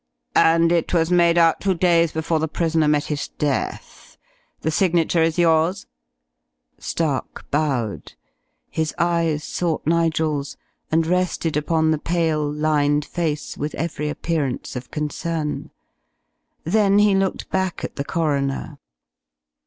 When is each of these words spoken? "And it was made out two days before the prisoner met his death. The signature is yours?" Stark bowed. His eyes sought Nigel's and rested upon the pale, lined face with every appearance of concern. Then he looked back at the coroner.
"And 0.33 0.71
it 0.71 0.95
was 0.95 1.11
made 1.11 1.37
out 1.37 1.61
two 1.61 1.75
days 1.75 2.11
before 2.11 2.39
the 2.39 2.47
prisoner 2.47 2.87
met 2.87 3.03
his 3.03 3.27
death. 3.27 4.17
The 4.61 4.71
signature 4.71 5.21
is 5.21 5.37
yours?" 5.37 5.85
Stark 6.79 7.45
bowed. 7.51 8.13
His 8.71 8.95
eyes 8.97 9.43
sought 9.43 9.85
Nigel's 9.85 10.57
and 10.91 11.05
rested 11.05 11.55
upon 11.55 11.91
the 11.91 11.99
pale, 11.99 12.51
lined 12.51 13.05
face 13.05 13.55
with 13.55 13.75
every 13.75 14.09
appearance 14.09 14.75
of 14.75 14.89
concern. 14.89 15.69
Then 16.63 16.97
he 16.97 17.13
looked 17.13 17.51
back 17.51 17.83
at 17.83 17.95
the 17.95 18.03
coroner. 18.03 18.79